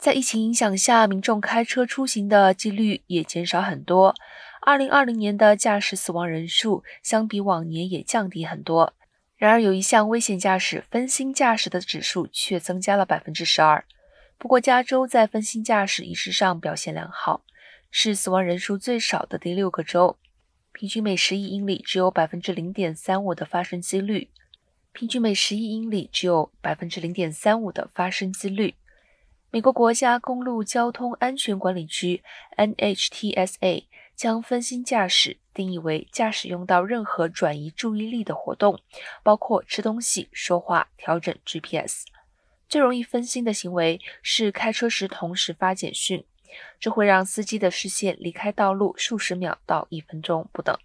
[0.00, 4.14] 在疫情影响下，民众开车出行的几率也减少很多。
[4.62, 8.94] 二零二零年的驾驶死亡人数相比往年也降低很多。
[9.36, 13.84] 然而，有一项危险驾驶分心驾驶的指数却增加了百分之十二。
[14.38, 17.42] 不过，加州在分心驾驶仪式上表现良好，
[17.90, 20.16] 是死亡人数最少的第六个州，
[20.72, 24.30] 平均每十亿英里只有百分之零点三五的发生几率。
[24.92, 28.74] 平均每十亿英里只有百分之零点三五的发生几率。
[29.52, 32.22] 美国国家公路交通安全管理局
[32.56, 38.78] （NHTSA） 将分心驾驶定义为驾驶用到任何转移注意力的活动，
[39.24, 42.04] 包括吃东西、说话、调整 GPS。
[42.68, 46.24] 最容易分心的行为是开车时同时发简讯，
[46.78, 50.78] 这会让司机的视线离开道路数十秒到一分钟不等。